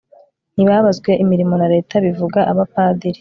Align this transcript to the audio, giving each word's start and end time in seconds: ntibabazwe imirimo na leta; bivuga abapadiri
ntibabazwe 0.55 1.11
imirimo 1.23 1.53
na 1.61 1.67
leta; 1.73 1.93
bivuga 2.05 2.39
abapadiri 2.51 3.09